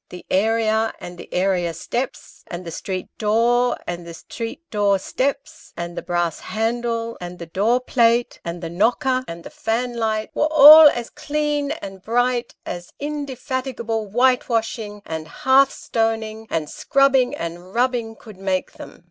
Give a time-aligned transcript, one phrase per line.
[0.09, 5.73] The area and the area steps, and the street door and the street door steps,
[5.77, 10.31] and the brass handle, and the door plate, and the knocker, and the fan light,
[10.33, 17.75] were all as clean and bright, as inde fatigable whitewashing, and hearthstoning, and scrubbing and
[17.75, 18.99] rub bing, could make them.